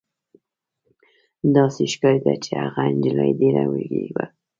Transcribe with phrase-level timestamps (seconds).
[1.55, 4.25] داسې ښکارېده چې هغه نجلۍ ډېره وږې وه